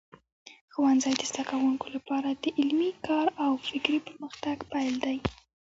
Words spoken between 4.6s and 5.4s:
پیل دی.